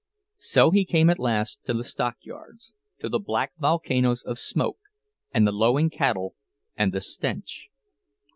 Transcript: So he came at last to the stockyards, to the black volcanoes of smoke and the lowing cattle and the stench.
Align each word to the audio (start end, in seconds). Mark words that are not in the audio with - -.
So 0.39 0.71
he 0.71 0.83
came 0.83 1.11
at 1.11 1.19
last 1.19 1.59
to 1.65 1.75
the 1.75 1.83
stockyards, 1.83 2.73
to 3.01 3.07
the 3.07 3.19
black 3.19 3.51
volcanoes 3.59 4.23
of 4.23 4.39
smoke 4.39 4.79
and 5.31 5.45
the 5.45 5.51
lowing 5.51 5.91
cattle 5.91 6.33
and 6.75 6.91
the 6.91 7.01
stench. 7.01 7.69